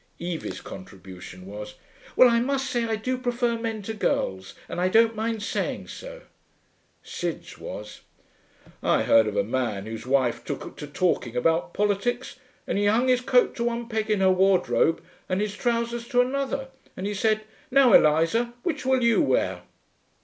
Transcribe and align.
Evie's 0.17 0.61
contribution 0.61 1.45
was, 1.45 1.75
'Well, 2.15 2.27
I 2.27 2.39
must 2.39 2.71
say 2.71 2.85
I 2.85 2.95
do 2.95 3.19
prefer 3.19 3.55
men 3.55 3.83
to 3.83 3.93
girls, 3.93 4.55
and 4.67 4.81
I 4.81 4.87
don't 4.87 5.15
mind 5.15 5.43
saying 5.43 5.89
so.' 5.89 6.21
Sid's 7.03 7.59
was, 7.59 8.01
'I 8.81 9.03
heard 9.03 9.27
of 9.27 9.37
a 9.37 9.43
man 9.43 9.85
whose 9.85 10.07
wife 10.07 10.43
took 10.43 10.75
to 10.77 10.87
talking 10.87 11.35
about 11.35 11.75
politics, 11.75 12.37
and 12.65 12.79
he 12.79 12.87
hung 12.87 13.09
his 13.09 13.21
coat 13.21 13.53
to 13.57 13.63
one 13.65 13.87
peg 13.87 14.09
in 14.09 14.21
her 14.21 14.31
wardrobe 14.31 15.03
and 15.29 15.39
his 15.39 15.55
trousers 15.55 16.07
to 16.07 16.19
another, 16.21 16.69
and 16.97 17.05
he 17.05 17.13
said, 17.13 17.41
'Now, 17.69 17.93
Eliza, 17.93 18.55
which 18.63 18.83
will 18.83 19.03
you 19.03 19.21
wear?' 19.21 19.61